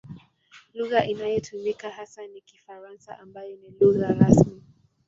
Lugha 0.73 1.05
inayotumika 1.05 1.89
hasa 1.89 2.27
ni 2.27 2.41
Kifaransa 2.41 3.19
ambayo 3.19 3.55
ni 3.57 3.69
lugha 3.79 4.07
rasmi. 4.07 4.61